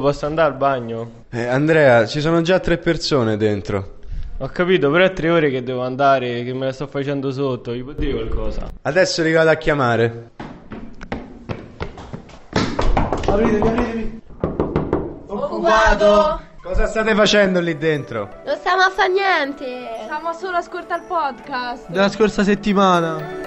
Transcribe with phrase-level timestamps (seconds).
[0.00, 1.10] Posso andare al bagno?
[1.30, 3.98] Eh, Andrea, ci sono già tre persone dentro.
[4.38, 7.72] Ho capito, però è tre ore che devo andare, che me la sto facendo sotto.
[7.72, 8.70] Gli può dire qualcosa?
[8.82, 10.30] Adesso li vado a chiamare.
[13.26, 14.20] Apritemi, apritemi.
[15.26, 16.40] Occupato!
[16.62, 18.28] Cosa state facendo lì dentro?
[18.44, 19.64] Non stiamo a fare niente!
[20.04, 21.88] Stiamo solo a ascoltare il podcast.
[21.88, 23.43] Della scorsa settimana.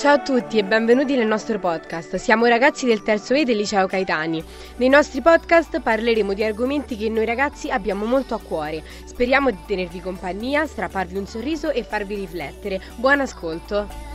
[0.00, 2.16] Ciao a tutti e benvenuti nel nostro podcast.
[2.16, 4.42] Siamo ragazzi del terzo E del liceo Caetani.
[4.76, 8.82] Nei nostri podcast parleremo di argomenti che noi ragazzi abbiamo molto a cuore.
[9.04, 12.80] Speriamo di tenervi compagnia, strapparvi un sorriso e farvi riflettere.
[12.96, 14.09] Buon ascolto!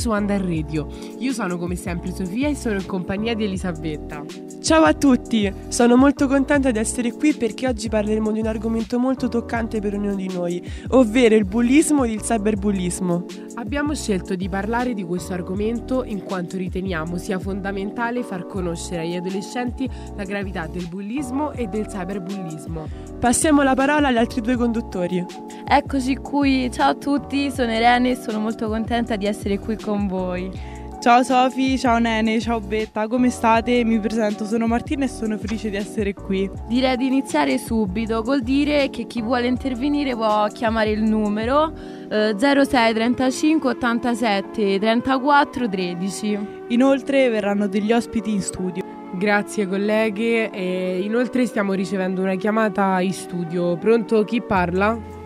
[0.00, 0.88] Su Under Radio.
[1.18, 4.39] Io sono come sempre Sofia e sono in compagnia di Elisabetta.
[4.62, 8.98] Ciao a tutti, sono molto contenta di essere qui perché oggi parleremo di un argomento
[8.98, 13.24] molto toccante per ognuno di noi, ovvero il bullismo e il cyberbullismo.
[13.54, 19.16] Abbiamo scelto di parlare di questo argomento in quanto riteniamo sia fondamentale far conoscere agli
[19.16, 22.86] adolescenti la gravità del bullismo e del cyberbullismo.
[23.18, 25.24] Passiamo la parola agli altri due conduttori.
[25.66, 30.06] Eccoci qui, ciao a tutti, sono Irene e sono molto contenta di essere qui con
[30.06, 30.78] voi.
[31.00, 33.84] Ciao Sofi, ciao Nene, ciao Betta, come state?
[33.84, 36.50] Mi presento, sono Martina e sono felice di essere qui.
[36.68, 41.72] Direi di iniziare subito col dire che chi vuole intervenire può chiamare il numero
[42.10, 46.38] eh, 06 35 87 34 13.
[46.68, 48.84] Inoltre verranno degli ospiti in studio.
[49.14, 53.74] Grazie colleghe e inoltre stiamo ricevendo una chiamata in studio.
[53.78, 55.19] Pronto chi parla?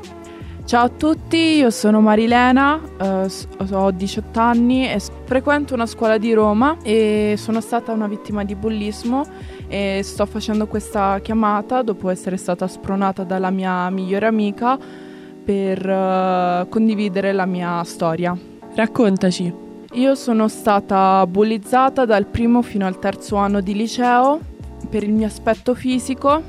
[0.67, 3.29] Ciao a tutti, io sono Marilena, eh,
[3.73, 8.55] ho 18 anni e frequento una scuola di Roma e sono stata una vittima di
[8.55, 9.27] bullismo
[9.69, 14.79] e sto facendo questa chiamata dopo essere stata spronata dalla mia migliore amica
[15.45, 18.35] per uh, condividere la mia storia.
[18.75, 19.53] Raccontaci.
[19.93, 24.41] Io sono stata bullizzata dal primo fino al terzo anno di liceo
[24.89, 26.43] per il mio aspetto fisico,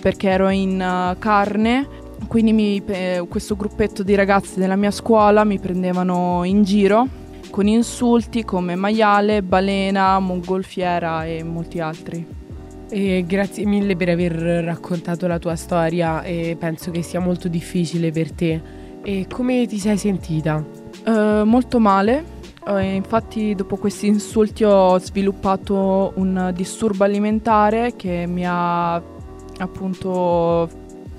[0.00, 2.82] perché ero in uh, carne quindi mi,
[3.28, 7.22] questo gruppetto di ragazzi della mia scuola mi prendevano in giro
[7.54, 12.26] con insulti come maiale, balena, mongolfiera e molti altri.
[12.90, 14.32] E grazie mille per aver
[14.64, 18.60] raccontato la tua storia e penso che sia molto difficile per te.
[19.04, 20.64] E come ti sei sentita?
[21.06, 22.24] Uh, molto male,
[22.66, 28.94] uh, infatti dopo questi insulti ho sviluppato un disturbo alimentare che mi ha
[29.58, 30.68] appunto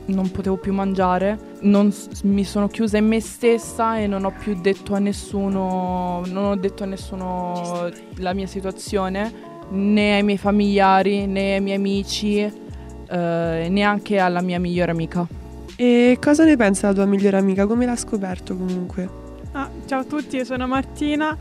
[0.08, 1.94] non potevo più mangiare, non,
[2.24, 6.56] mi sono chiusa in me stessa e non ho più detto a nessuno, non ho
[6.56, 9.32] detto a nessuno la mia situazione,
[9.70, 15.28] né ai miei familiari, né ai miei amici, eh, neanche alla mia migliore amica.
[15.76, 17.66] E cosa ne pensa la tua migliore amica?
[17.66, 19.24] Come l'ha scoperto comunque?
[19.52, 21.38] Ah, ciao a tutti, io sono Martina.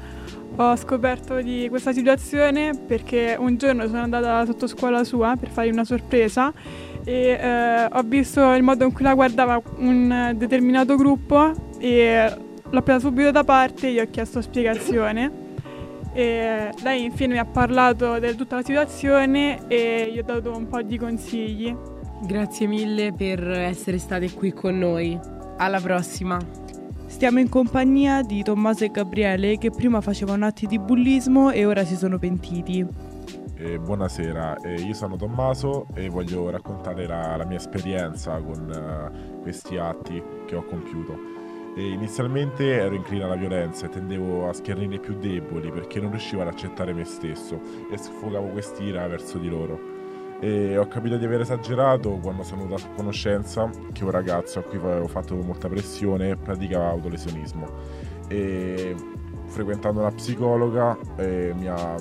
[0.57, 5.73] Ho scoperto di questa situazione perché un giorno sono andata sotto scuola sua per fargli
[5.73, 6.53] una sorpresa
[7.05, 12.33] e eh, ho visto il modo in cui la guardava un determinato gruppo e
[12.71, 15.43] l'ho presa subito da parte e gli ho chiesto spiegazione.
[16.13, 20.69] E lei infine mi ha parlato di tutta la situazione e gli ho dato un
[20.69, 21.77] po' di consigli.
[22.23, 25.19] Grazie mille per essere state qui con noi.
[25.57, 26.64] Alla prossima.
[27.15, 31.85] Stiamo in compagnia di Tommaso e Gabriele che prima facevano atti di bullismo e ora
[31.85, 32.85] si sono pentiti.
[33.55, 39.41] Eh, buonasera, eh, io sono Tommaso e voglio raccontare la, la mia esperienza con uh,
[39.43, 41.17] questi atti che ho compiuto.
[41.77, 46.11] E inizialmente ero inclina alla violenza e tendevo a schernire i più deboli perché non
[46.11, 47.61] riuscivo ad accettare me stesso
[47.93, 49.94] e sfogavo quest'ira verso di loro.
[50.45, 54.63] E ho capito di aver esagerato quando sono venuto a conoscenza che un ragazzo a
[54.63, 57.67] cui avevo fatto molta pressione praticava autolesionismo.
[58.29, 58.95] E
[59.47, 61.97] frequentando una psicologa eh, mi ha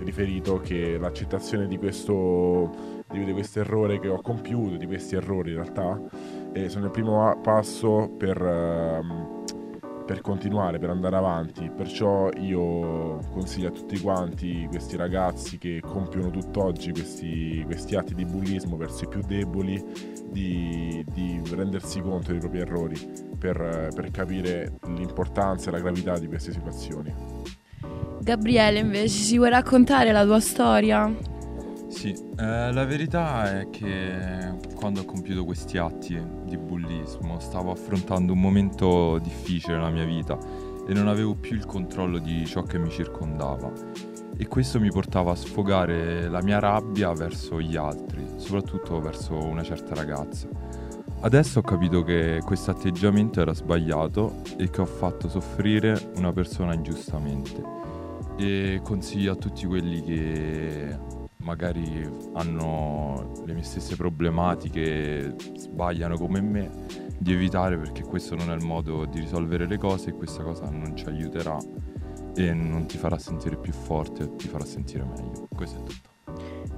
[0.00, 5.56] riferito che l'accettazione di questo, di questo errore che ho compiuto, di questi errori in
[5.58, 6.00] realtà,
[6.52, 9.41] eh, sono il primo passo per, uh,
[10.12, 11.70] per, continuare, per andare avanti.
[11.74, 18.26] Perciò io consiglio a tutti quanti questi ragazzi che compiono tutt'oggi questi, questi atti di
[18.26, 19.82] bullismo verso i più deboli
[20.30, 26.26] di, di rendersi conto dei propri errori per, per capire l'importanza e la gravità di
[26.26, 27.14] queste situazioni.
[28.20, 31.31] Gabriele, invece, ci vuoi raccontare la tua storia?
[31.92, 38.32] Sì, eh, la verità è che quando ho compiuto questi atti di bullismo stavo affrontando
[38.32, 40.36] un momento difficile nella mia vita
[40.88, 43.70] e non avevo più il controllo di ciò che mi circondava
[44.36, 49.62] e questo mi portava a sfogare la mia rabbia verso gli altri, soprattutto verso una
[49.62, 50.48] certa ragazza.
[51.20, 56.72] Adesso ho capito che questo atteggiamento era sbagliato e che ho fatto soffrire una persona
[56.72, 57.62] ingiustamente
[58.38, 66.70] e consiglio a tutti quelli che magari hanno le mie stesse problematiche, sbagliano come me,
[67.18, 70.68] di evitare perché questo non è il modo di risolvere le cose e questa cosa
[70.70, 71.56] non ci aiuterà
[72.34, 75.48] e non ti farà sentire più forte, ti farà sentire meglio.
[75.54, 76.10] Questo è tutto.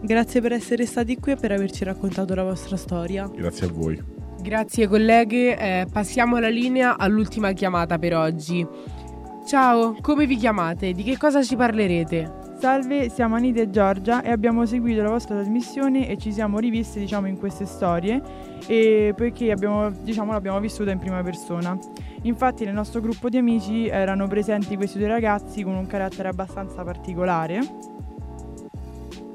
[0.02, 3.26] Grazie per essere stati qui e per averci raccontato la vostra storia.
[3.28, 4.02] Grazie a voi.
[4.40, 8.66] Grazie colleghe, eh, passiamo la linea all'ultima chiamata per oggi.
[9.46, 10.93] Ciao, come vi chiamate?
[10.93, 12.44] Di che cosa ci parlerete?
[12.56, 16.99] Salve, siamo Anita e Giorgia e abbiamo seguito la vostra trasmissione e ci siamo riviste
[16.99, 18.23] diciamo, in queste storie
[19.15, 21.77] poiché abbiamo, diciamo, l'abbiamo vissuta in prima persona.
[22.23, 26.83] Infatti nel nostro gruppo di amici erano presenti questi due ragazzi con un carattere abbastanza
[26.83, 27.61] particolare.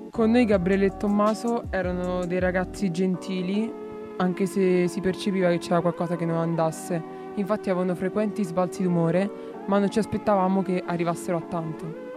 [0.10, 3.72] Con noi Gabriele e Tommaso erano dei ragazzi gentili,
[4.18, 7.02] anche se si percepiva che c'era qualcosa che non andasse.
[7.36, 9.30] Infatti avevano frequenti sbalzi d'umore,
[9.68, 12.08] ma non ci aspettavamo che arrivassero a tanto.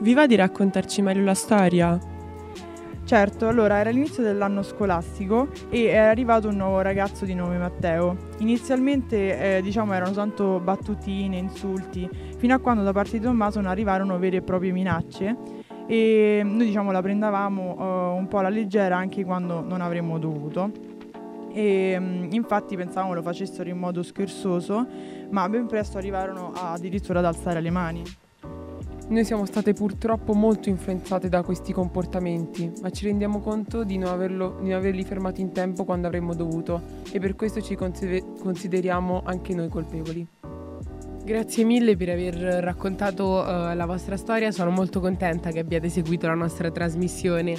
[0.00, 1.98] Vi va di raccontarci meglio la storia?
[3.04, 8.16] Certo, allora era l'inizio dell'anno scolastico e era arrivato un nuovo ragazzo di nome Matteo.
[8.38, 13.70] Inizialmente eh, diciamo erano tanto battutine, insulti, fino a quando da parte di Tommaso non
[13.70, 15.36] arrivarono vere e proprie minacce
[15.88, 20.70] e noi diciamo la prendavamo uh, un po' alla leggera anche quando non avremmo dovuto.
[21.52, 24.86] E, um, infatti pensavamo lo facessero in modo scherzoso,
[25.30, 28.04] ma ben presto arrivarono addirittura ad alzare le mani.
[29.10, 34.10] Noi siamo state purtroppo molto influenzate da questi comportamenti, ma ci rendiamo conto di non,
[34.10, 39.22] averlo, di non averli fermati in tempo quando avremmo dovuto e per questo ci consideriamo
[39.24, 40.26] anche noi colpevoli.
[41.24, 46.26] Grazie mille per aver raccontato uh, la vostra storia, sono molto contenta che abbiate seguito
[46.26, 47.56] la nostra trasmissione.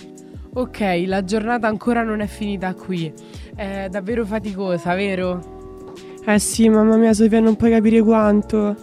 [0.54, 3.12] Ok, la giornata ancora non è finita qui,
[3.56, 5.58] è davvero faticosa, vero?
[6.24, 8.76] Eh sì, mamma mia Sofia, non puoi capire quanto.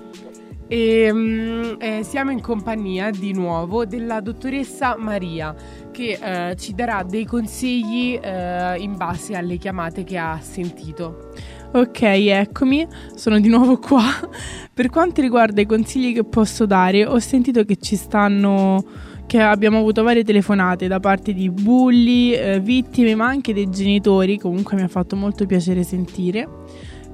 [0.68, 5.54] E, um, eh, siamo in compagnia di nuovo della dottoressa Maria
[5.92, 11.30] che eh, ci darà dei consigli eh, in base alle chiamate che ha sentito.
[11.72, 14.02] Ok, eccomi, sono di nuovo qua.
[14.74, 18.84] per quanto riguarda i consigli che posso dare, ho sentito che ci stanno
[19.26, 24.38] che abbiamo avuto varie telefonate da parte di bulli, eh, vittime, ma anche dei genitori,
[24.38, 26.48] comunque mi ha fatto molto piacere sentire.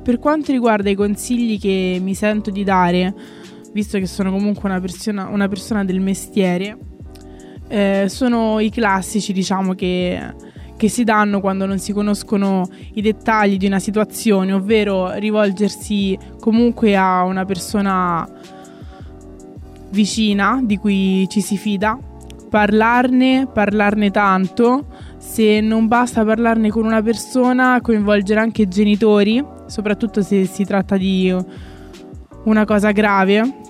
[0.02, 3.14] Per quanto riguarda i consigli che mi sento di dare,
[3.73, 6.77] visto che sono comunque una persona, una persona del mestiere,
[7.69, 10.21] eh, sono i classici, diciamo, che,
[10.77, 16.97] che si danno quando non si conoscono i dettagli di una situazione, ovvero rivolgersi comunque
[16.97, 18.29] a una persona
[19.91, 21.99] vicina di cui ci si fida,
[22.51, 24.87] parlarne, parlarne tanto.
[25.17, 30.99] Se non basta parlarne con una persona, coinvolgere anche i genitori, soprattutto se si tratta
[30.99, 31.35] di
[32.45, 33.61] una cosa grave,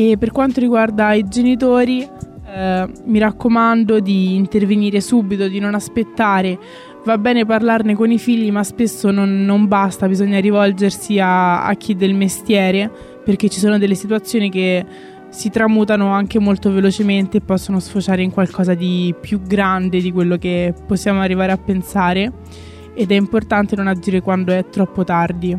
[0.00, 2.08] e per quanto riguarda i genitori,
[2.46, 6.56] eh, mi raccomando di intervenire subito, di non aspettare.
[7.04, 11.74] Va bene parlarne con i figli, ma spesso non, non basta, bisogna rivolgersi a, a
[11.74, 12.88] chi del mestiere,
[13.24, 14.86] perché ci sono delle situazioni che
[15.30, 20.36] si tramutano anche molto velocemente e possono sfociare in qualcosa di più grande di quello
[20.36, 22.32] che possiamo arrivare a pensare
[22.94, 25.58] ed è importante non agire quando è troppo tardi.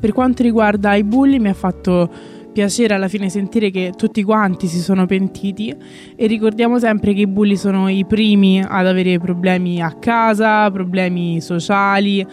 [0.00, 4.66] Per quanto riguarda i bulli mi ha fatto piacere alla fine sentire che tutti quanti
[4.66, 5.74] si sono pentiti
[6.16, 11.40] e ricordiamo sempre che i bulli sono i primi ad avere problemi a casa, problemi
[11.40, 12.26] sociali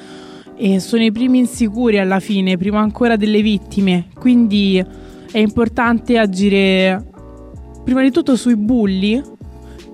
[0.56, 4.84] e sono i primi insicuri alla fine, prima ancora delle vittime, quindi
[5.32, 7.06] è importante agire
[7.84, 9.22] prima di tutto sui bulli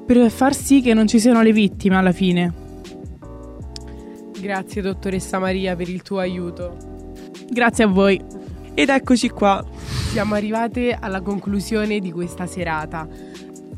[0.05, 2.53] per far sì che non ci siano le vittime alla fine.
[4.39, 6.75] Grazie dottoressa Maria per il tuo aiuto.
[7.49, 8.19] Grazie a voi.
[8.73, 9.63] Ed eccoci qua.
[10.13, 13.07] Siamo arrivate alla conclusione di questa serata.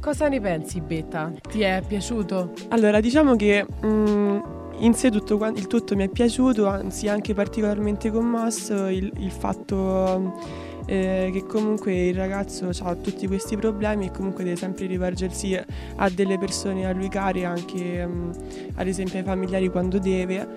[0.02, 1.32] Cosa ne pensi, Betta?
[1.50, 2.52] Ti è piaciuto?
[2.72, 4.40] Allora, diciamo che mm,
[4.80, 10.38] in sé tutto, il tutto mi è piaciuto, anzi anche particolarmente commosso il, il fatto
[10.86, 15.60] eh, che comunque il ragazzo ha tutti questi problemi e comunque deve sempre rivolgersi
[15.96, 18.32] a delle persone a lui care, anche mm,
[18.76, 20.48] ad esempio ai familiari quando deve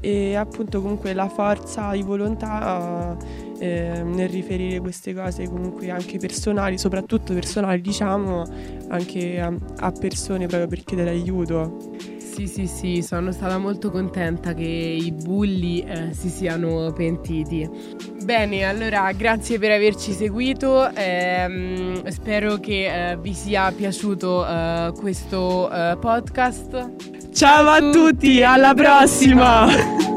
[0.00, 3.16] e appunto comunque la forza di volontà
[3.58, 8.44] eh, nel riferire queste cose comunque anche personali, soprattutto personali diciamo,
[8.88, 12.12] anche a, a persone proprio per chiedere aiuto.
[12.18, 17.68] Sì, sì, sì, sono stata molto contenta che i bulli eh, si siano pentiti.
[18.24, 25.70] Bene, allora grazie per averci seguito, ehm, spero che eh, vi sia piaciuto eh, questo
[25.70, 27.32] eh, podcast.
[27.34, 30.12] Ciao a tutti, alla prossima.